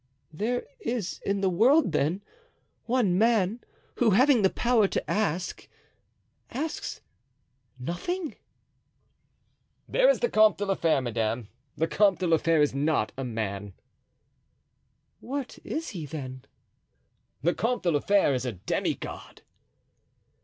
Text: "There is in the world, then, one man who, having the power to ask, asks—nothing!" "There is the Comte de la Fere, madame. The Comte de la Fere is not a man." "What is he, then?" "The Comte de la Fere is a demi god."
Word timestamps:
"There 0.33 0.65
is 0.79 1.19
in 1.23 1.41
the 1.41 1.49
world, 1.51 1.91
then, 1.91 2.23
one 2.85 3.19
man 3.19 3.59
who, 3.97 4.09
having 4.09 4.41
the 4.41 4.49
power 4.49 4.87
to 4.87 5.07
ask, 5.07 5.69
asks—nothing!" 6.49 8.35
"There 9.87 10.09
is 10.09 10.19
the 10.21 10.27
Comte 10.31 10.57
de 10.57 10.65
la 10.65 10.73
Fere, 10.73 11.01
madame. 11.01 11.49
The 11.77 11.87
Comte 11.87 12.17
de 12.17 12.25
la 12.25 12.37
Fere 12.37 12.63
is 12.63 12.73
not 12.73 13.11
a 13.15 13.23
man." 13.23 13.73
"What 15.19 15.59
is 15.63 15.89
he, 15.89 16.07
then?" 16.07 16.45
"The 17.43 17.53
Comte 17.53 17.83
de 17.83 17.91
la 17.91 17.99
Fere 17.99 18.33
is 18.33 18.43
a 18.47 18.53
demi 18.53 18.95
god." 18.95 19.43